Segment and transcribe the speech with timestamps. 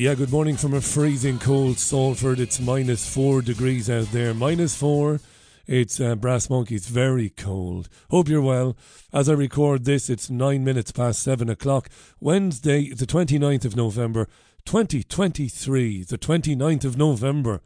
[0.00, 2.40] Yeah, good morning from a freezing cold Salford.
[2.40, 4.32] It's minus four degrees out there.
[4.32, 5.20] Minus four.
[5.66, 6.74] It's uh, Brass Monkey.
[6.74, 7.90] It's very cold.
[8.08, 8.78] Hope you're well.
[9.12, 11.90] As I record this, it's nine minutes past seven o'clock.
[12.18, 14.26] Wednesday, the 29th of November,
[14.64, 16.04] 2023.
[16.04, 17.60] The 29th of November.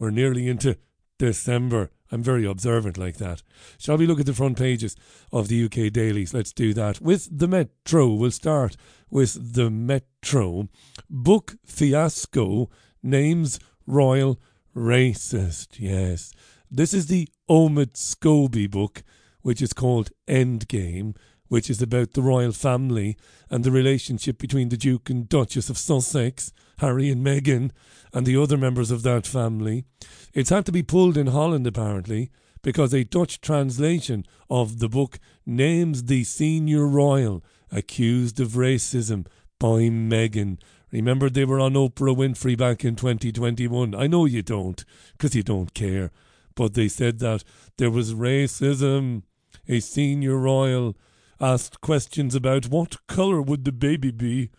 [0.00, 0.78] We're nearly into
[1.18, 1.90] December.
[2.10, 3.42] I'm very observant like that.
[3.78, 4.96] Shall we look at the front pages
[5.32, 6.32] of the UK dailies?
[6.32, 7.00] Let's do that.
[7.00, 8.76] With the Metro, we'll start
[9.10, 10.68] with the Metro.
[11.10, 12.70] Book fiasco
[13.02, 14.40] names royal
[14.74, 15.78] racist.
[15.78, 16.32] Yes.
[16.70, 19.02] This is the Omid Scobie book,
[19.42, 21.16] which is called Endgame,
[21.48, 23.16] which is about the royal family
[23.48, 27.70] and the relationship between the Duke and Duchess of Sussex, Harry and Meghan,
[28.12, 29.84] and the other members of that family.
[30.32, 32.30] It's had to be pulled in Holland, apparently,
[32.62, 39.26] because a Dutch translation of the book names the senior royal accused of racism
[39.58, 40.58] by Meghan.
[40.92, 43.94] Remember, they were on Oprah Winfrey back in 2021.
[43.94, 46.10] I know you don't, because you don't care.
[46.54, 47.44] But they said that
[47.76, 49.22] there was racism.
[49.68, 50.96] A senior royal
[51.40, 54.50] asked questions about what colour would the baby be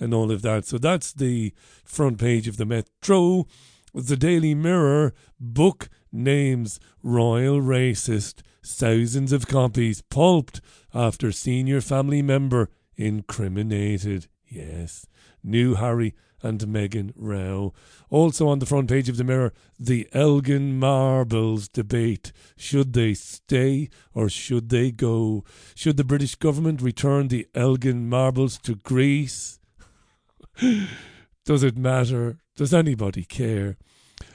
[0.00, 0.64] and all of that.
[0.64, 1.52] So that's the
[1.84, 3.46] front page of the Metro.
[3.94, 8.42] The Daily Mirror book names Royal Racist.
[8.64, 10.60] Thousands of copies pulped
[10.94, 14.26] after senior family member incriminated.
[14.46, 15.06] Yes.
[15.42, 17.72] New Harry and Meghan row.
[18.08, 22.32] Also on the front page of the Mirror, the Elgin Marbles debate.
[22.56, 25.44] Should they stay or should they go?
[25.74, 29.59] Should the British government return the Elgin Marbles to Greece?
[31.44, 32.38] Does it matter?
[32.56, 33.76] Does anybody care?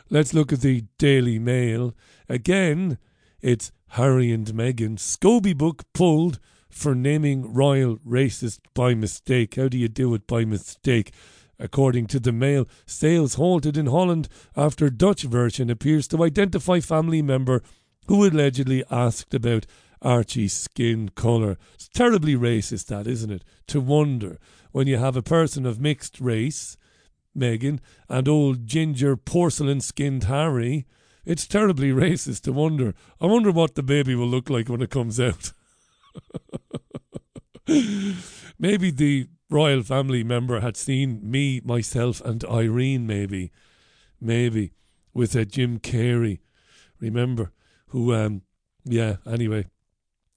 [0.09, 1.94] Let's look at the Daily Mail.
[2.30, 2.98] Again,
[3.42, 4.98] it's Harry and Meghan.
[4.98, 6.39] Scobie book pulled
[6.70, 9.55] for naming royal racist by mistake.
[9.55, 11.14] How do you do it by mistake?
[11.58, 17.22] According to the Mail, sales halted in Holland after Dutch version appears to identify family
[17.22, 17.64] member
[18.08, 19.66] who allegedly asked about
[20.02, 21.58] Archie's skin colour.
[21.73, 23.44] It's terribly racist, that, isn't it?
[23.67, 24.38] To wonder
[24.72, 26.78] when you have a person of mixed race,
[27.38, 27.80] Meghan,
[28.10, 30.86] and old ginger porcelain skinned Harry.
[31.26, 32.94] It's terribly racist to wonder.
[33.20, 35.54] I wonder what the baby will look like when it comes out.
[38.60, 43.52] Maybe the royal family member had seen me, myself, and Irene, maybe,
[44.22, 44.72] maybe,
[45.14, 46.39] with uh, Jim Carrey.
[47.00, 47.52] Remember,
[47.88, 48.44] who, um,
[48.84, 49.66] yeah, anyway.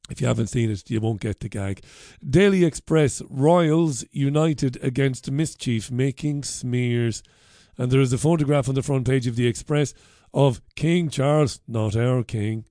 [0.08, 1.82] If you haven't seen it, you won't get the gag.
[2.28, 7.22] Daily Express Royals united against mischief, making smears.
[7.76, 9.94] And there is a photograph on the front page of the Express
[10.32, 12.64] of King Charles, not our king,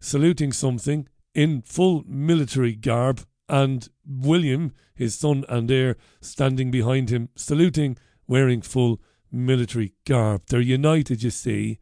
[0.00, 7.28] saluting something in full military garb and William, his son and heir, standing behind him,
[7.36, 7.96] saluting,
[8.26, 10.42] wearing full military garb.
[10.48, 11.78] They're united, you see,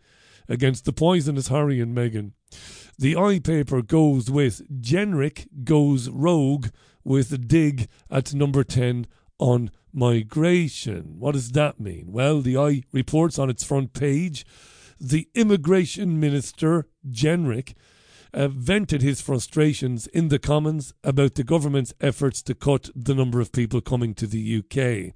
[0.49, 2.33] against the poisonous Harry and Meghan.
[2.99, 6.69] The eye paper goes with Jenrick goes rogue
[7.03, 9.07] with dig at number 10
[9.39, 11.17] on migration.
[11.19, 12.07] What does that mean?
[12.09, 14.47] Well, the eye reports on its front page
[15.01, 17.75] the immigration minister, Jenrick,
[18.33, 23.41] uh, vented his frustrations in the Commons about the government's efforts to cut the number
[23.41, 25.15] of people coming to the UK.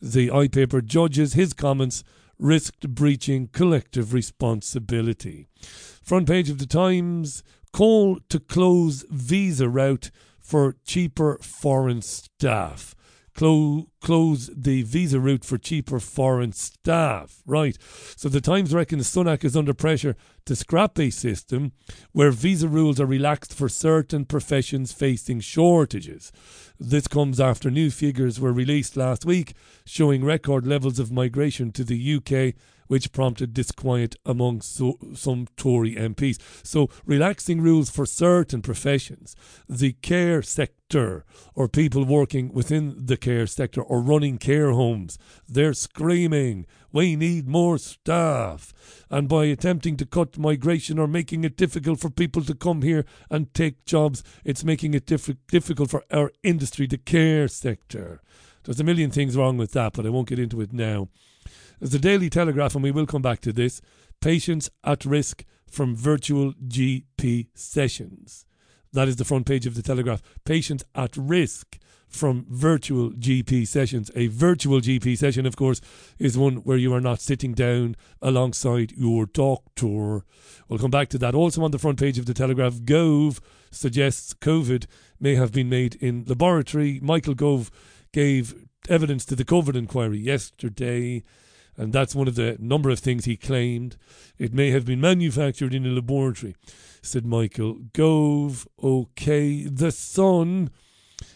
[0.00, 2.04] The iPaper judges his comments
[2.38, 5.46] risked breaching collective responsibility.
[6.02, 12.93] Front page of the Times call to close visa route for cheaper foreign staff
[13.34, 17.42] clo- close the visa route for cheaper foreign staff.
[17.46, 17.76] Right.
[18.16, 21.72] So the Times reckon Sunak is under pressure to scrap a system
[22.12, 26.32] where visa rules are relaxed for certain professions facing shortages.
[26.78, 31.84] This comes after new figures were released last week showing record levels of migration to
[31.84, 32.54] the UK
[32.94, 36.38] which prompted disquiet among so, some Tory MPs.
[36.62, 39.34] So, relaxing rules for certain professions,
[39.68, 41.24] the care sector,
[41.56, 45.18] or people working within the care sector or running care homes,
[45.48, 48.72] they're screaming, we need more staff.
[49.10, 53.04] And by attempting to cut migration or making it difficult for people to come here
[53.28, 58.20] and take jobs, it's making it diff- difficult for our industry, the care sector.
[58.62, 61.08] There's a million things wrong with that, but I won't get into it now.
[61.84, 63.82] There's the Daily Telegraph, and we will come back to this.
[64.22, 68.46] Patients at risk from virtual GP sessions.
[68.94, 70.22] That is the front page of the Telegraph.
[70.46, 71.78] Patients at risk
[72.08, 74.10] from virtual GP sessions.
[74.16, 75.82] A virtual GP session, of course,
[76.18, 80.24] is one where you are not sitting down alongside your doctor.
[80.70, 81.34] We'll come back to that.
[81.34, 84.86] Also on the front page of the Telegraph, Gove suggests COVID
[85.20, 86.98] may have been made in laboratory.
[87.02, 87.70] Michael Gove
[88.10, 88.54] gave
[88.88, 91.22] evidence to the COVID inquiry yesterday,
[91.76, 93.96] and that's one of the number of things he claimed.
[94.38, 96.54] It may have been manufactured in a laboratory,
[97.02, 98.68] said Michael Gove.
[98.82, 100.70] Okay, The Sun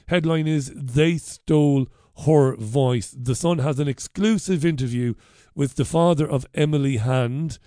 [0.06, 1.88] headline is They Stole
[2.25, 3.14] Her Voice.
[3.17, 5.14] The Sun has an exclusive interview
[5.55, 7.58] with the father of Emily Hand.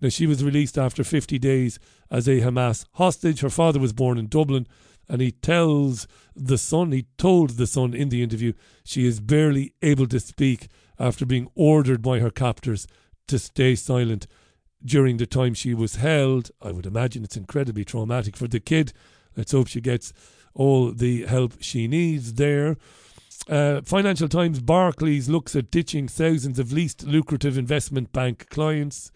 [0.00, 1.78] Now, she was released after 50 days
[2.10, 3.40] as a Hamas hostage.
[3.40, 4.66] Her father was born in Dublin,
[5.08, 8.54] and he tells the Sun, he told the Sun in the interview,
[8.84, 10.68] she is barely able to speak
[10.98, 12.86] after being ordered by her captors
[13.28, 14.26] to stay silent
[14.84, 16.50] during the time she was held.
[16.60, 18.92] I would imagine it's incredibly traumatic for the kid.
[19.36, 20.12] Let's hope she gets
[20.54, 22.76] all the help she needs there.
[23.48, 29.10] Uh, Financial Times Barclays looks at ditching thousands of least lucrative investment bank clients.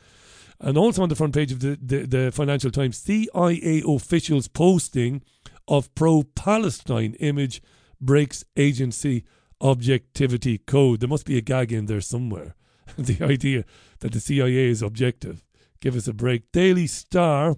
[0.61, 5.23] And also on the front page of the, the, the Financial Times, CIA officials posting
[5.69, 7.63] of pro Palestine image
[8.01, 9.25] breaks agency
[9.61, 11.01] objectivity code.
[11.01, 12.55] There must be a gag in there somewhere.
[12.99, 13.65] the idea
[14.01, 15.45] that the CIA is objective.
[15.81, 16.51] Give us a break.
[16.53, 17.57] Daily Star,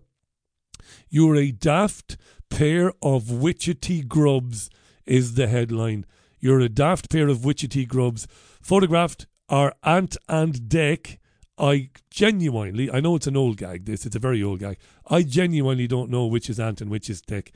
[1.08, 2.17] you're a daft
[2.50, 4.70] pair of witchetty grubs,
[5.06, 6.05] is the headline.
[6.38, 8.26] You're a daft pair of witchetty grubs.
[8.61, 11.19] Photographed are Ant and Dec.
[11.60, 14.78] I genuinely, I know it's an old gag, this, it's a very old gag.
[15.08, 17.52] I genuinely don't know which is Ant and which is Dick.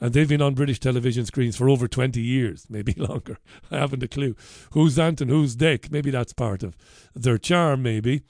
[0.00, 3.36] and they've been on British television screens for over 20 years, maybe longer.
[3.70, 4.36] I haven't a clue.
[4.70, 5.92] Who's Ant and who's Dick?
[5.92, 6.76] Maybe that's part of
[7.14, 8.22] their charm, maybe.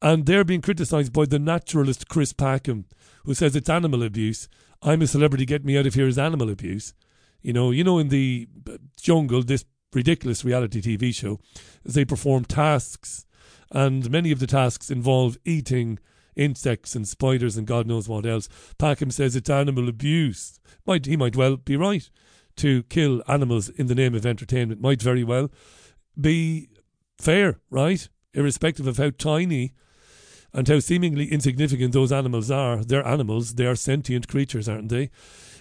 [0.00, 2.84] And they're being criticised by the naturalist Chris Packham,
[3.24, 4.48] who says it's animal abuse.
[4.80, 6.94] I'm a celebrity, get me out of here is animal abuse.
[7.42, 11.40] You know, you know, in the uh, jungle, this ridiculous reality TV show,
[11.84, 13.26] they perform tasks,
[13.70, 15.98] and many of the tasks involve eating
[16.36, 18.48] insects and spiders and God knows what else.
[18.78, 20.60] Packham says it's animal abuse.
[20.86, 22.08] Might he might well be right
[22.56, 24.80] to kill animals in the name of entertainment.
[24.80, 25.50] Might very well
[26.18, 26.68] be
[27.18, 28.08] fair, right?
[28.34, 29.72] Irrespective of how tiny
[30.52, 32.84] and how seemingly insignificant those animals are.
[32.84, 33.54] They're animals.
[33.54, 35.10] They are sentient creatures, aren't they?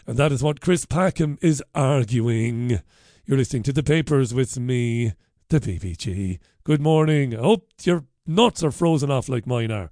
[0.06, 2.80] And that is what Chris Packham is arguing.
[3.26, 5.14] You're listening to the papers with me,
[5.50, 6.40] the BBG.
[6.66, 7.34] Good morning.
[7.34, 9.90] I hope your nuts are frozen off like mine are.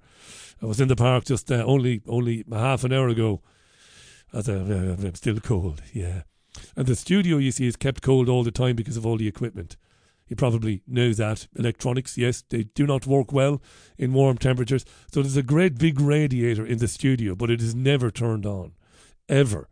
[0.62, 3.40] I was in the park just uh, only only half an hour ago.
[4.34, 6.22] As I, uh, uh, uh, I'm still cold, yeah.
[6.74, 9.28] And the studio, you see, is kept cold all the time because of all the
[9.28, 9.76] equipment.
[10.28, 11.46] You probably know that.
[11.56, 13.62] Electronics, yes, they do not work well
[13.96, 14.84] in warm temperatures.
[15.12, 18.72] So there's a great big radiator in the studio, but it is never turned on.
[19.28, 19.68] Ever.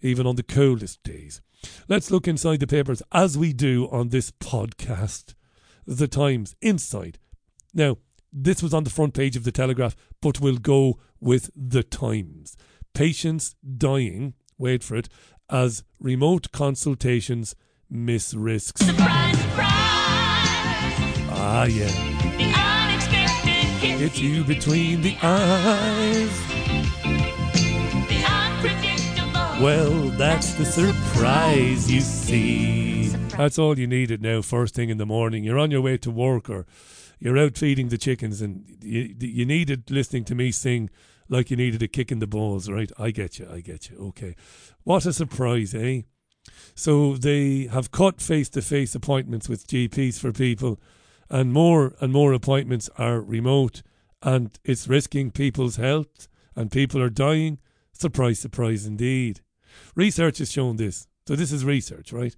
[0.00, 1.40] Even on the coldest days.
[1.88, 5.34] Let's look inside the papers as we do on this podcast.
[5.86, 7.18] The Times Inside.
[7.72, 7.98] Now,
[8.32, 12.56] this was on the front page of the Telegraph, but we'll go with the Times.
[12.92, 15.08] Patients dying, wait for it,
[15.48, 17.54] as remote consultations
[17.88, 18.84] miss risks.
[18.84, 19.66] Surprise, surprise.
[21.38, 21.86] Ah, yeah.
[22.36, 26.55] The unexpected It's you between the eyes.
[29.60, 33.08] Well, that's the surprise, you see.
[33.36, 35.44] That's all you needed now, first thing in the morning.
[35.44, 36.66] You're on your way to work or
[37.18, 40.90] you're out feeding the chickens and you, you needed listening to me sing
[41.30, 42.92] like you needed a kick in the balls, right?
[42.98, 43.96] I get you, I get you.
[44.08, 44.36] Okay.
[44.84, 46.02] What a surprise, eh?
[46.74, 50.78] So they have cut face to face appointments with GPs for people,
[51.30, 53.82] and more and more appointments are remote,
[54.22, 57.58] and it's risking people's health, and people are dying.
[57.92, 59.40] Surprise, surprise indeed.
[59.94, 61.06] Research has shown this.
[61.26, 62.34] So this is research, right?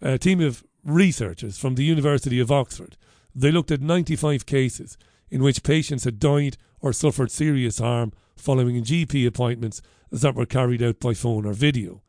[0.00, 2.96] A team of researchers from the University of Oxford
[3.38, 4.98] they looked at 95 cases
[5.30, 9.80] in which patients had died or suffered serious harm following GP appointments
[10.10, 12.02] that were carried out by phone or video.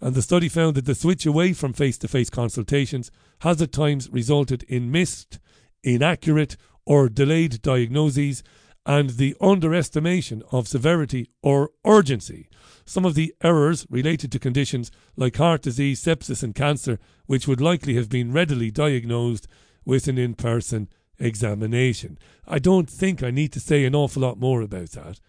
[0.00, 3.10] And the study found that the switch away from face to face consultations
[3.40, 5.38] has at times resulted in missed,
[5.82, 6.56] inaccurate,
[6.86, 8.42] or delayed diagnoses
[8.86, 12.48] and the underestimation of severity or urgency.
[12.84, 17.60] Some of the errors related to conditions like heart disease, sepsis, and cancer, which would
[17.60, 19.46] likely have been readily diagnosed
[19.84, 22.18] with an in person examination.
[22.46, 25.20] I don't think I need to say an awful lot more about that.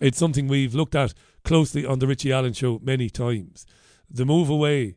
[0.00, 3.66] It's something we've looked at closely on the Richie Allen show many times.
[4.10, 4.96] The move away,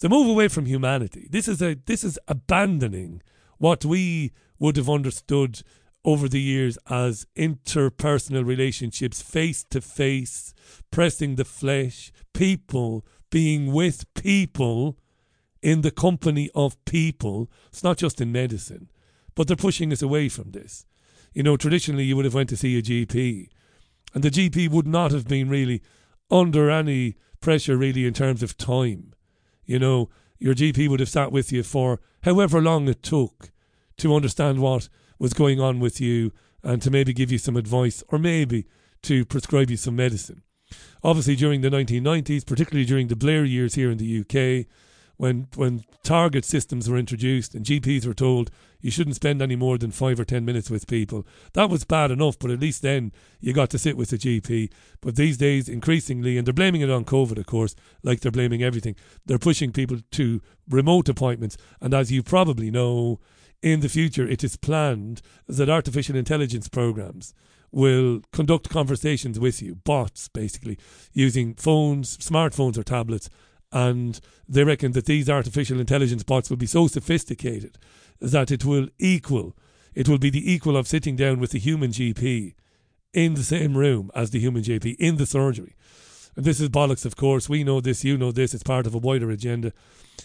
[0.00, 1.28] the move away from humanity.
[1.30, 3.22] This is a this is abandoning
[3.58, 5.62] what we would have understood
[6.06, 10.54] over the years as interpersonal relationships, face to face,
[10.92, 14.96] pressing the flesh, people being with people
[15.60, 17.50] in the company of people.
[17.68, 18.88] It's not just in medicine,
[19.34, 20.86] but they're pushing us away from this.
[21.32, 23.48] You know, traditionally you would have went to see a GP,
[24.14, 25.82] and the GP would not have been really
[26.30, 29.12] under any pressure really in terms of time.
[29.64, 30.08] You know,
[30.38, 33.50] your GP would have sat with you for however long it took
[33.98, 36.32] to understand what was going on with you
[36.62, 38.66] and to maybe give you some advice or maybe
[39.02, 40.42] to prescribe you some medicine.
[41.02, 44.66] Obviously, during the 1990s, particularly during the Blair years here in the UK,
[45.16, 49.78] when when target systems were introduced and GPs were told you shouldn't spend any more
[49.78, 52.38] than five or ten minutes with people, that was bad enough.
[52.38, 54.70] But at least then you got to sit with the GP.
[55.00, 58.62] But these days, increasingly, and they're blaming it on COVID, of course, like they're blaming
[58.62, 58.96] everything.
[59.24, 63.20] They're pushing people to remote appointments, and as you probably know,
[63.66, 67.34] in the future, it is planned that artificial intelligence programs
[67.72, 70.78] will conduct conversations with you, bots basically,
[71.12, 73.28] using phones, smartphones, or tablets.
[73.72, 77.76] And they reckon that these artificial intelligence bots will be so sophisticated
[78.20, 79.56] that it will equal,
[79.96, 82.54] it will be the equal of sitting down with the human GP
[83.12, 85.74] in the same room as the human GP in the surgery.
[86.36, 87.48] This is bollocks, of course.
[87.48, 88.54] We know this, you know this.
[88.54, 89.72] It's part of a wider agenda.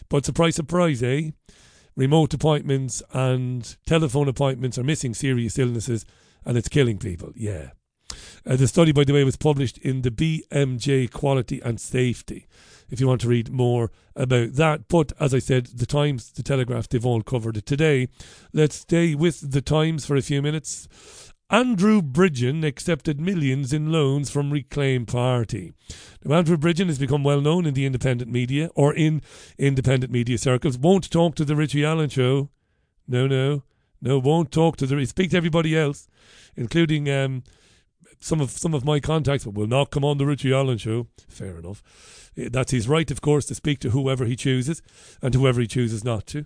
[0.09, 1.31] But surprise, surprise, eh?
[1.95, 6.05] Remote appointments and telephone appointments are missing serious illnesses
[6.45, 7.33] and it's killing people.
[7.35, 7.71] Yeah.
[8.45, 12.47] Uh, the study, by the way, was published in the BMJ Quality and Safety.
[12.89, 16.43] If you want to read more about that, but as I said, the Times, the
[16.43, 18.09] Telegraph, they've all covered it today.
[18.51, 20.87] Let's stay with the Times for a few minutes.
[21.51, 25.73] Andrew Bridgen accepted millions in loans from Reclaim Party.
[26.23, 29.21] Now, Andrew Bridgen has become well known in the independent media or in
[29.57, 30.77] independent media circles.
[30.77, 32.49] Won't talk to the Richie Allen show.
[33.05, 33.63] No, no,
[34.01, 34.17] no.
[34.17, 35.05] Won't talk to the.
[35.05, 36.07] Speak to everybody else,
[36.55, 37.43] including um,
[38.21, 41.07] some of some of my contacts, but will not come on the Richie Allen show.
[41.27, 41.83] Fair enough.
[42.37, 44.81] Eh, That's his right, of course, to speak to whoever he chooses
[45.21, 46.45] and whoever he chooses not to.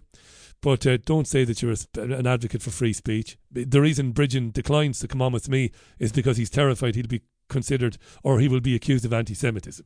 [0.62, 3.38] But uh, don't say that you're an advocate for free speech.
[3.52, 7.22] The reason Bridgen declines to come on with me is because he's terrified he'll be
[7.50, 9.86] considered or he will be accused of anti Semitism.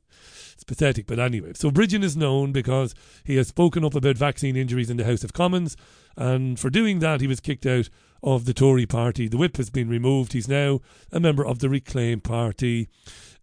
[0.53, 1.53] It's pathetic, but anyway.
[1.53, 5.23] So Bridgen is known because he has spoken up about vaccine injuries in the House
[5.23, 5.75] of Commons,
[6.15, 7.89] and for doing that, he was kicked out
[8.21, 9.27] of the Tory party.
[9.27, 10.33] The whip has been removed.
[10.33, 12.89] He's now a member of the Reclaim Party.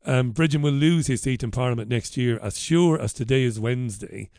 [0.05, 3.59] Um, Bridgen will lose his seat in Parliament next year, as sure as today is
[3.59, 4.31] Wednesday.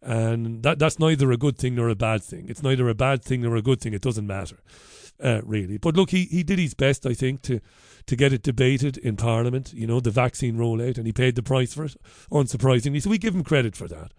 [0.00, 2.48] And that that's neither a good thing nor a bad thing.
[2.48, 3.94] It's neither a bad thing nor a good thing.
[3.94, 4.58] It doesn't matter,
[5.22, 5.76] uh, really.
[5.76, 7.60] But look, he, he did his best, I think, to
[8.06, 9.72] to get it debated in Parliament.
[9.74, 11.96] You know, the vaccine rollout, and he paid the price for it,
[12.30, 13.02] unsurprisingly.
[13.02, 14.12] So we give him credit for that.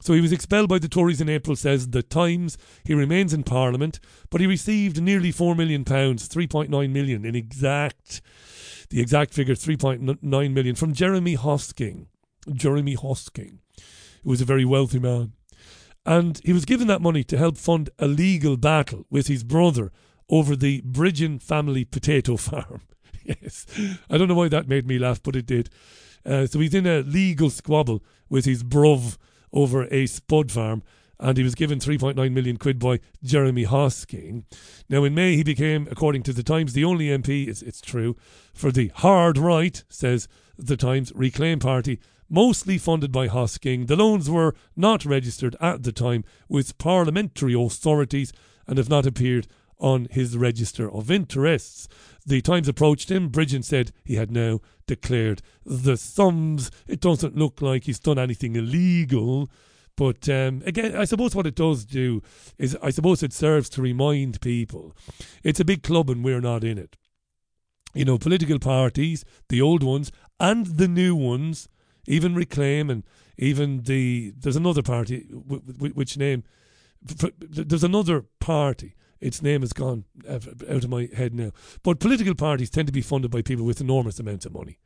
[0.00, 2.58] So he was expelled by the Tories in April, says the Times.
[2.82, 4.00] He remains in Parliament,
[4.30, 8.20] but he received nearly four million pounds, three point nine million in exact,
[8.90, 12.06] the exact figure, three point nine million from Jeremy Hosking.
[12.52, 13.58] Jeremy Hosking,
[14.22, 15.32] who was a very wealthy man,
[16.04, 19.92] and he was given that money to help fund a legal battle with his brother
[20.28, 22.82] over the Bridgen family potato farm.
[23.24, 23.66] yes,
[24.10, 25.70] I don't know why that made me laugh, but it did.
[26.24, 29.16] Uh, so he's in a legal squabble with his bruv
[29.52, 30.82] over a spud farm,
[31.20, 34.44] and he was given 3.9 million quid by Jeremy Hosking.
[34.88, 38.16] Now, in May, he became, according to the Times, the only MP, it's, it's true,
[38.52, 40.26] for the hard right, says
[40.56, 42.00] the Times, Reclaim Party,
[42.32, 43.86] mostly funded by Hosking.
[43.86, 48.32] The loans were not registered at the time with parliamentary authorities
[48.66, 49.46] and have not appeared
[49.78, 51.88] on his register of interests.
[52.24, 53.30] The Times approached him.
[53.30, 56.70] Bridgen said he had now declared the sums.
[56.86, 59.50] It doesn't look like he's done anything illegal.
[59.96, 62.22] But um, again, I suppose what it does do
[62.56, 64.96] is, I suppose it serves to remind people
[65.42, 66.96] it's a big club and we're not in it.
[67.92, 70.10] You know, political parties, the old ones
[70.40, 71.68] and the new ones,
[72.06, 73.04] even Reclaim and
[73.36, 74.32] even the.
[74.36, 76.44] There's another party, which name?
[77.02, 81.52] There's another party its name has gone out of my head now.
[81.82, 84.78] But political parties tend to be funded by people with enormous amounts of money.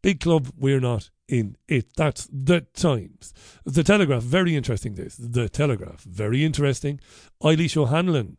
[0.00, 1.88] Big club, we're not in it.
[1.96, 3.32] That's the Times.
[3.64, 5.16] The Telegraph, very interesting this.
[5.16, 7.00] The Telegraph, very interesting.
[7.42, 8.38] Eilish O'Hanlon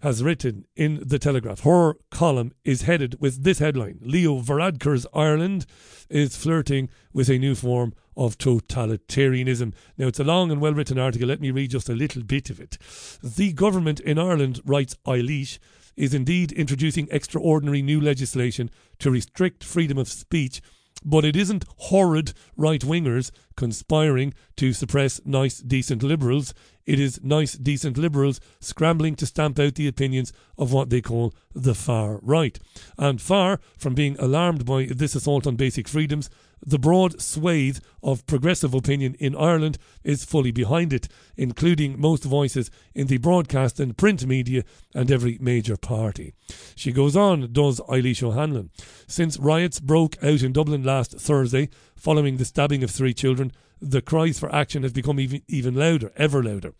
[0.00, 1.60] has written in The Telegraph.
[1.60, 5.66] Her column is headed with this headline Leo Varadkar's Ireland
[6.08, 9.72] is flirting with a new form of totalitarianism.
[9.96, 11.28] Now, it's a long and well written article.
[11.28, 12.78] Let me read just a little bit of it.
[13.22, 15.58] The government in Ireland, writes Eilish,
[15.96, 20.60] is indeed introducing extraordinary new legislation to restrict freedom of speech.
[21.04, 26.54] But it isn't horrid right wingers conspiring to suppress nice, decent liberals.
[26.86, 31.34] It is nice, decent liberals scrambling to stamp out the opinions of what they call
[31.56, 32.56] the far right.
[32.96, 36.30] And far from being alarmed by this assault on basic freedoms,
[36.64, 42.70] the broad swathe of progressive opinion in Ireland is fully behind it, including most voices
[42.94, 46.34] in the broadcast and print media and every major party.
[46.74, 48.70] She goes on, does Eilish O'Hanlon.
[49.06, 54.00] Since riots broke out in Dublin last Thursday, following the stabbing of three children, the
[54.00, 56.72] cries for action have become even, even louder, ever louder.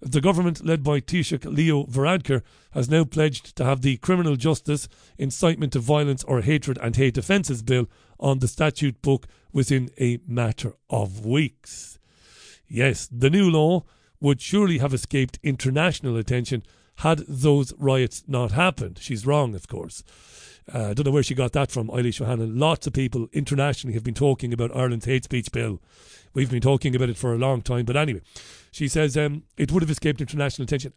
[0.00, 4.88] The government, led by Taoiseach Leo Varadkar, has now pledged to have the Criminal Justice
[5.18, 7.88] Incitement to Violence or Hatred and Hate Offences Bill
[8.20, 11.98] on the statute book within a matter of weeks.
[12.68, 13.84] Yes, the new law
[14.20, 16.62] would surely have escaped international attention
[16.98, 18.98] had those riots not happened.
[19.00, 20.04] She's wrong, of course.
[20.72, 22.58] Uh, I don't know where she got that from, Eilish O'Hanlon.
[22.58, 25.80] Lots of people internationally have been talking about Ireland's hate speech bill.
[26.32, 27.84] We've been talking about it for a long time.
[27.84, 28.22] But anyway,
[28.70, 30.92] she says um, it would have escaped international attention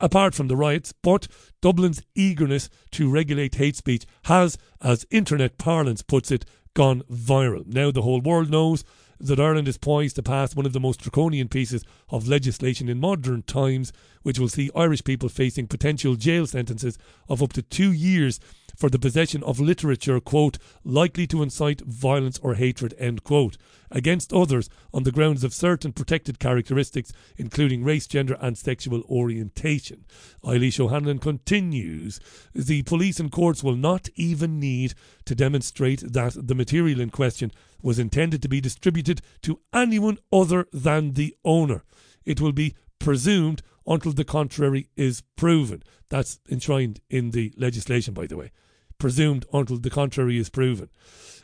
[0.00, 1.28] apart from the riots, but
[1.62, 7.66] Dublin's eagerness to regulate hate speech has, as internet parlance puts it, gone viral.
[7.66, 8.84] Now the whole world knows
[9.20, 13.00] that Ireland is poised to pass one of the most draconian pieces of legislation in
[13.00, 13.92] modern times,
[14.22, 18.40] which will see Irish people facing potential jail sentences of up to two years
[18.76, 23.56] for the possession of literature, quote, likely to incite violence or hatred, end quote,
[23.90, 30.04] against others on the grounds of certain protected characteristics, including race, gender, and sexual orientation.
[30.44, 32.20] Eilish O'Hanlon continues
[32.54, 37.50] The police and courts will not even need to demonstrate that the material in question
[37.82, 41.84] was intended to be distributed to anyone other than the owner.
[42.24, 45.82] It will be presumed until the contrary is proven.
[46.08, 48.50] That's enshrined in the legislation, by the way.
[48.98, 50.88] Presumed until the contrary is proven.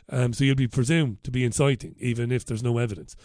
[0.09, 3.15] Um, so you'll be presumed to be inciting, even if there's no evidence.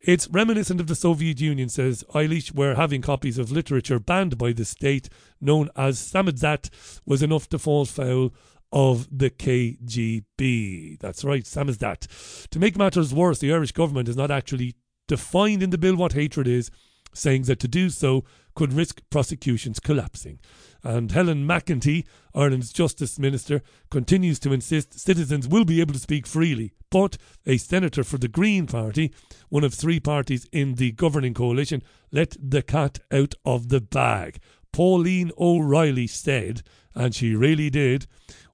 [0.00, 4.52] It's reminiscent of the Soviet Union, says Eilish, where having copies of literature banned by
[4.52, 5.08] the state,
[5.40, 6.70] known as samizdat,
[7.04, 8.32] was enough to fall foul
[8.70, 10.98] of the KGB.
[11.00, 12.48] That's right, samizdat.
[12.50, 14.76] To make matters worse, the Irish government has not actually
[15.06, 16.70] defined in the bill what hatred is,
[17.14, 20.38] saying that to do so could risk prosecutions collapsing.
[20.84, 22.04] And Helen McEntee,
[22.38, 26.72] Ireland's Justice Minister, continues to insist citizens will be able to speak freely.
[26.88, 29.12] But a senator for the Green Party,
[29.48, 34.38] one of three parties in the governing coalition, let the cat out of the bag.
[34.72, 36.62] Pauline O'Reilly said,
[36.94, 38.06] and she really did,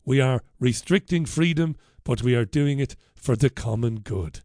[0.03, 4.41] we are restricting freedom, but we are doing it for the common good.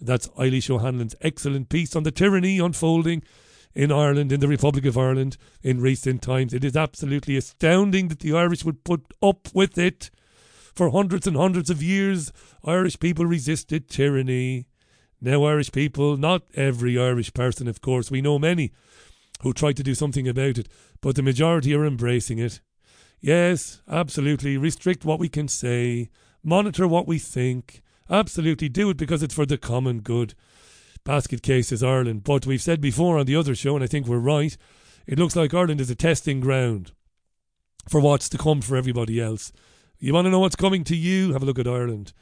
[0.00, 3.22] That's Eilish O'Hanlon's excellent piece on the tyranny unfolding
[3.78, 6.52] in Ireland, in the Republic of Ireland, in recent times.
[6.52, 10.10] It is absolutely astounding that the Irish would put up with it.
[10.74, 12.32] For hundreds and hundreds of years,
[12.64, 14.66] Irish people resisted tyranny.
[15.20, 18.72] Now, Irish people, not every Irish person, of course, we know many
[19.42, 20.68] who try to do something about it,
[21.00, 22.60] but the majority are embracing it.
[23.20, 24.56] Yes, absolutely.
[24.56, 26.10] Restrict what we can say,
[26.42, 27.80] monitor what we think.
[28.10, 30.34] Absolutely do it because it's for the common good.
[31.08, 32.22] Basket case is Ireland.
[32.22, 34.54] But we've said before on the other show, and I think we're right,
[35.06, 36.92] it looks like Ireland is a testing ground
[37.88, 39.50] for what's to come for everybody else.
[39.98, 41.32] You want to know what's coming to you?
[41.32, 42.12] Have a look at Ireland.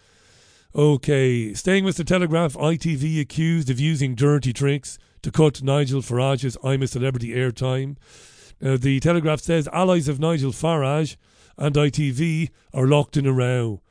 [0.72, 6.56] Okay, staying with the Telegraph, ITV accused of using dirty tricks to cut Nigel Farage's
[6.62, 7.96] I'm a Celebrity airtime.
[8.60, 11.16] Now, the Telegraph says allies of Nigel Farage
[11.58, 13.82] and ITV are locked in a row.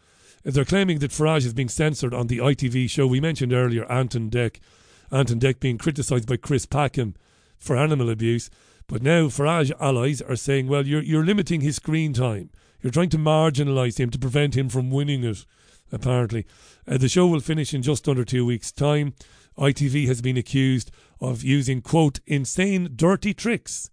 [0.45, 4.15] They're claiming that Farage is being censored on the ITV show we mentioned earlier, Ant
[4.15, 4.61] and Dec.
[5.11, 7.15] Ant and Dec being criticised by Chris Packham
[7.57, 8.49] for animal abuse.
[8.87, 12.51] But now Farage allies are saying, well, you're, you're limiting his screen time.
[12.81, 15.45] You're trying to marginalise him to prevent him from winning it,
[15.91, 16.45] apparently.
[16.87, 19.13] Uh, the show will finish in just under two weeks' time.
[19.57, 23.89] ITV has been accused of using, quote, insane, dirty tricks,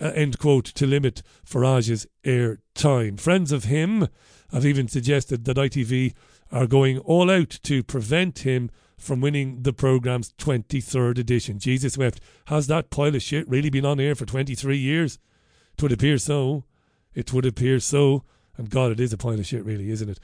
[0.00, 3.18] uh, end quote, to limit Farage's air time.
[3.18, 4.08] Friends of him
[4.52, 6.14] have even suggested that ITV
[6.52, 11.58] are going all out to prevent him from winning the programme's 23rd edition.
[11.58, 12.20] Jesus wept.
[12.46, 15.18] Has that pile of shit really been on air for 23 years?
[15.74, 16.64] It would appear so.
[17.14, 18.24] It would appear so.
[18.56, 20.20] And God, it is a pile of shit, really, isn't it?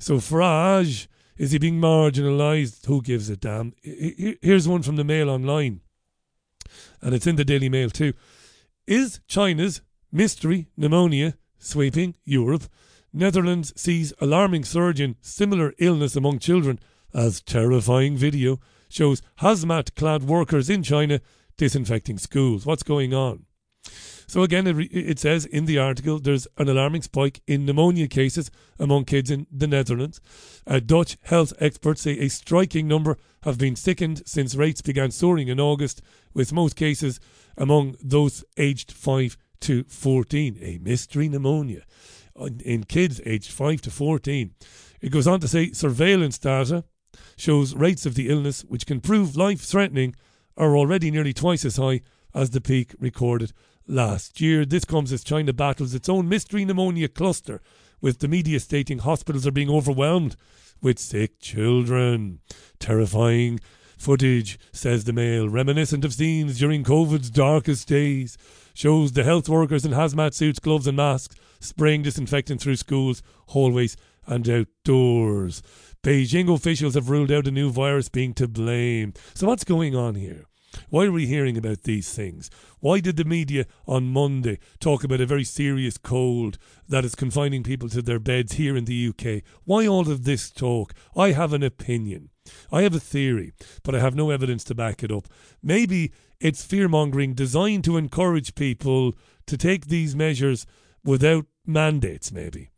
[0.00, 2.86] So Farage, is he being marginalised?
[2.86, 3.74] Who gives a damn?
[3.82, 5.80] Here's one from the Mail Online,
[7.00, 8.12] and it's in the Daily Mail too.
[8.86, 12.64] Is China's mystery pneumonia sweeping Europe?
[13.12, 16.78] Netherlands sees alarming surge in similar illness among children
[17.12, 21.20] as terrifying video shows hazmat clad workers in China
[21.56, 22.64] disinfecting schools.
[22.64, 23.46] What's going on?
[24.26, 28.06] So again, it, re- it, says in the article there's an alarming spike in pneumonia
[28.06, 30.20] cases among kids in the Netherlands.
[30.66, 35.48] Uh, Dutch health experts say a striking number have been sickened since rates began soaring
[35.48, 36.00] in August,
[36.32, 37.18] with most cases
[37.58, 40.58] among those aged 5 to 14.
[40.62, 41.82] A mystery pneumonia
[42.64, 44.54] in kids aged 5 to 14.
[45.00, 46.84] It goes on to say surveillance data
[47.36, 50.14] shows rates of the illness, which can prove life threatening,
[50.56, 52.02] are already nearly twice as high
[52.34, 53.52] as the peak recorded
[53.86, 54.64] last year.
[54.64, 57.60] This comes as China battles its own mystery pneumonia cluster,
[58.00, 60.36] with the media stating hospitals are being overwhelmed
[60.82, 62.40] with sick children.
[62.78, 63.60] Terrifying
[64.00, 68.38] Footage, says the Mail, reminiscent of scenes during COVID's darkest days,
[68.80, 73.94] shows the health workers in hazmat suits, gloves, and masks spraying disinfectant through schools, hallways,
[74.26, 75.62] and outdoors.
[76.02, 79.12] Beijing officials have ruled out a new virus being to blame.
[79.34, 80.46] So, what's going on here?
[80.88, 82.48] Why are we hearing about these things?
[82.78, 86.56] Why did the media on Monday talk about a very serious cold
[86.88, 89.42] that is confining people to their beds here in the UK?
[89.64, 90.94] Why all of this talk?
[91.14, 92.30] I have an opinion.
[92.72, 95.26] I have a theory, but I have no evidence to back it up.
[95.62, 99.14] Maybe it's fear mongering designed to encourage people
[99.46, 100.66] to take these measures
[101.04, 102.70] without mandates, maybe.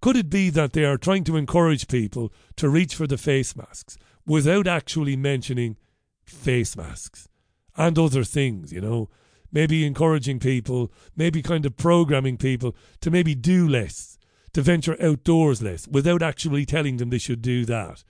[0.00, 3.56] Could it be that they are trying to encourage people to reach for the face
[3.56, 5.76] masks without actually mentioning
[6.24, 7.28] face masks
[7.76, 9.08] and other things, you know?
[9.50, 14.18] Maybe encouraging people, maybe kind of programming people to maybe do less,
[14.52, 18.04] to venture outdoors less, without actually telling them they should do that.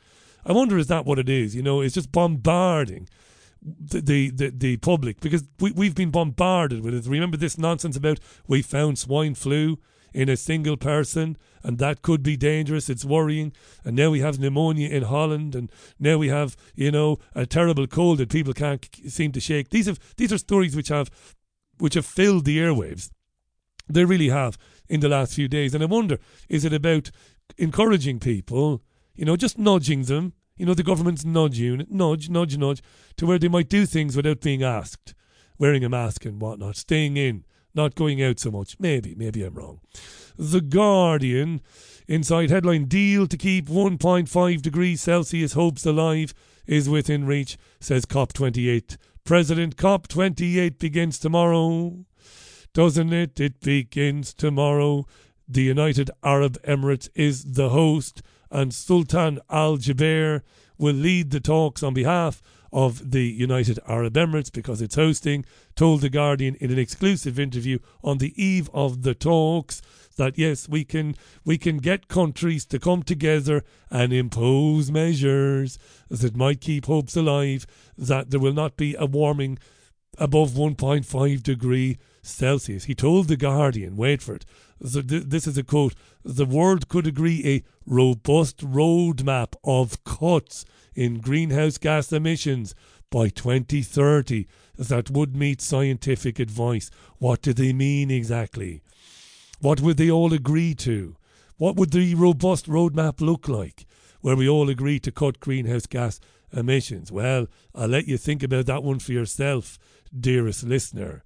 [0.44, 1.55] I wonder is that what it is?
[1.55, 3.09] You know, it's just bombarding
[3.62, 7.07] the the, the, public because we, we've been bombarded with it.
[7.07, 9.79] Remember this nonsense about we found swine flu
[10.14, 12.88] in a single person and that could be dangerous.
[12.88, 13.53] It's worrying.
[13.85, 17.87] And now we have pneumonia in Holland and now we have, you know, a terrible
[17.87, 19.71] cold that people can't seem to shake.
[19.71, 21.11] These have these are stories which have
[21.79, 23.11] which have filled the airwaves.
[23.88, 25.75] They really have in the last few days.
[25.75, 26.18] And I wonder,
[26.49, 27.11] is it about
[27.57, 28.83] encouraging people,
[29.14, 32.83] you know, just nudging them, you know, the government's nudge unit, nudge, nudge, nudge,
[33.16, 35.14] to where they might do things without being asked,
[35.59, 37.44] wearing a mask and whatnot, staying in,
[37.75, 38.77] not going out so much.
[38.79, 39.81] Maybe, maybe I'm wrong.
[40.37, 41.61] The Guardian,
[42.07, 46.35] inside headline deal to keep 1.5 degrees Celsius hopes alive
[46.66, 48.97] is within reach, says COP28.
[49.25, 52.05] President COP28 begins tomorrow.
[52.75, 53.40] Doesn't it?
[53.40, 55.07] It begins tomorrow.
[55.49, 60.43] The United Arab Emirates is the host, and Sultan Al Jaber
[60.79, 65.45] will lead the talks on behalf of the United Arab Emirates because it's hosting.
[65.75, 69.81] Told The Guardian in an exclusive interview on the eve of the talks
[70.17, 75.79] that yes, we can we can get countries to come together and impose measures
[76.11, 79.59] that might keep hopes alive that there will not be a warming
[80.19, 82.85] above 1.5 degree Celsius.
[82.85, 84.45] He told The Guardian, wait for it,
[84.85, 90.65] so th- this is a quote, the world could agree a robust roadmap of cuts
[90.95, 92.75] in greenhouse gas emissions
[93.11, 96.91] by 2030 that would meet scientific advice.
[97.19, 98.83] What do they mean exactly?
[99.61, 101.17] What would they all agree to?
[101.57, 103.87] What would the robust roadmap look like
[104.21, 106.21] where we all agree to cut greenhouse gas
[106.53, 107.11] emissions?
[107.11, 109.79] Well, I'll let you think about that one for yourself,
[110.18, 111.25] dearest listener.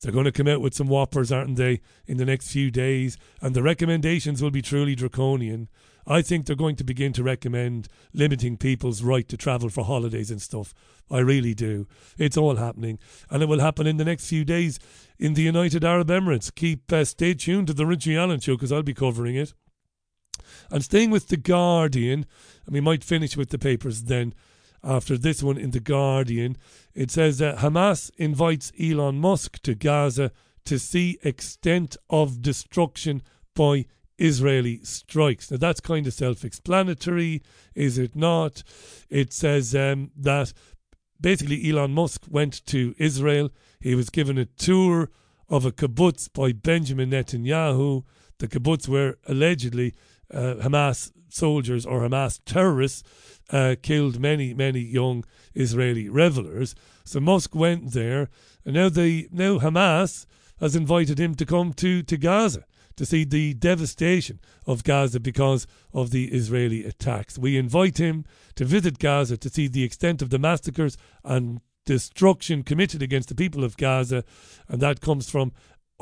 [0.00, 3.18] They're going to come out with some whoppers, aren't they, in the next few days?
[3.40, 5.68] And the recommendations will be truly draconian.
[6.06, 10.30] I think they're going to begin to recommend limiting people's right to travel for holidays
[10.30, 10.72] and stuff.
[11.10, 11.86] I really do.
[12.16, 12.98] It's all happening.
[13.28, 14.78] And it will happen in the next few days
[15.18, 16.54] in the United Arab Emirates.
[16.54, 19.52] Keep uh, stay tuned to the Richie Allen show because I'll be covering it.
[20.70, 22.24] And staying with The Guardian,
[22.64, 24.32] and we might finish with the papers then
[24.82, 26.56] after this one in The Guardian.
[26.94, 30.32] It says that Hamas invites Elon Musk to Gaza
[30.64, 33.22] to see extent of destruction
[33.54, 33.86] by
[34.18, 35.50] Israeli strikes.
[35.50, 37.42] Now that's kind of self-explanatory,
[37.74, 38.62] is it not?
[39.08, 40.52] It says um, that
[41.20, 43.50] basically Elon Musk went to Israel.
[43.80, 45.10] He was given a tour
[45.48, 48.04] of a kibbutz by Benjamin Netanyahu.
[48.38, 49.94] The kibbutz where allegedly
[50.32, 53.02] uh, Hamas soldiers or Hamas terrorists
[53.50, 56.74] uh, killed many, many young Israeli revelers.
[57.04, 58.28] So Musk went there,
[58.64, 60.26] and now they now Hamas
[60.60, 62.64] has invited him to come to, to Gaza
[62.96, 67.38] to see the devastation of Gaza because of the Israeli attacks.
[67.38, 68.24] We invite him
[68.56, 73.36] to visit Gaza to see the extent of the massacres and destruction committed against the
[73.36, 74.24] people of Gaza,
[74.68, 75.52] and that comes from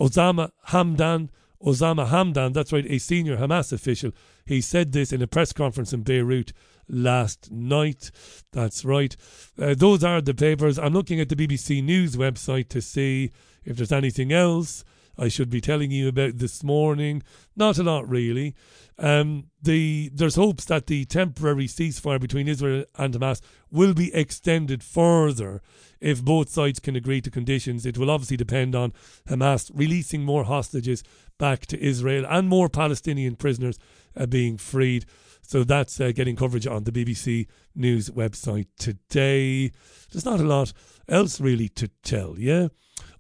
[0.00, 1.28] Osama Hamdan.
[1.64, 4.12] Osama Hamdan, that's right, a senior Hamas official.
[4.44, 6.52] He said this in a press conference in Beirut
[6.88, 8.10] last night.
[8.52, 9.16] That's right.
[9.60, 10.78] Uh, those are the papers.
[10.78, 13.32] I'm looking at the BBC News website to see
[13.64, 14.84] if there's anything else
[15.18, 17.22] I should be telling you about this morning.
[17.56, 18.54] Not a lot, really.
[18.98, 24.82] Um, the there's hopes that the temporary ceasefire between Israel and Hamas will be extended
[24.82, 25.61] further
[26.00, 27.85] if both sides can agree to conditions.
[27.85, 28.94] It will obviously depend on
[29.28, 31.02] Hamas releasing more hostages
[31.38, 33.78] back to Israel and more Palestinian prisoners
[34.16, 35.04] uh, being freed.
[35.42, 39.70] So that's uh, getting coverage on the BBC News website today.
[40.11, 40.72] There's not a lot
[41.09, 42.68] else really to tell, yeah?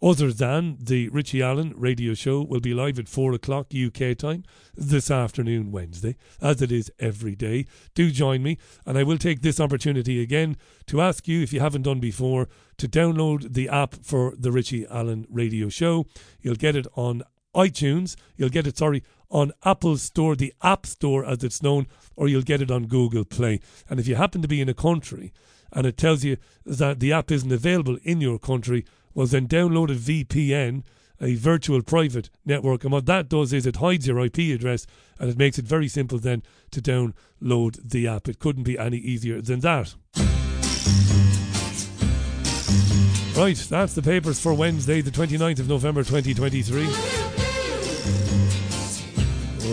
[0.02, 4.44] Other than the Richie Allen radio show will be live at 4 o'clock UK time
[4.74, 7.66] this afternoon, Wednesday, as it is every day.
[7.94, 10.56] Do join me, and I will take this opportunity again
[10.86, 14.86] to ask you, if you haven't done before, to download the app for the Richie
[14.86, 16.06] Allen radio show.
[16.40, 17.22] You'll get it on
[17.54, 18.16] iTunes.
[18.36, 22.42] You'll get it, sorry, on Apple Store, the App Store as it's known, or you'll
[22.42, 23.60] get it on Google Play.
[23.88, 25.32] And if you happen to be in a country
[25.72, 28.84] and it tells you that the app isn't available in your country,
[29.16, 30.84] well, then download a VPN,
[31.22, 32.84] a virtual private network.
[32.84, 34.86] And what that does is it hides your IP address
[35.18, 38.28] and it makes it very simple then to download the app.
[38.28, 39.94] It couldn't be any easier than that.
[43.34, 46.86] Right, that's the papers for Wednesday, the 29th of November 2023.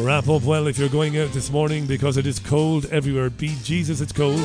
[0.02, 3.30] Wrap up well if you're going out this morning because it is cold everywhere.
[3.30, 4.40] Be Jesus, it's cold.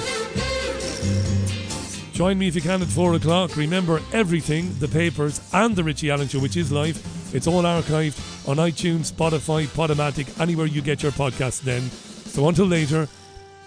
[2.18, 3.56] Join me if you can at 4 o'clock.
[3.56, 7.00] Remember everything, the papers, and the Richie Allen Show, which is live.
[7.32, 11.82] It's all archived on iTunes, Spotify, Podomatic, anywhere you get your podcasts then.
[11.82, 13.06] So until later,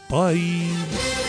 [0.10, 1.21] bye.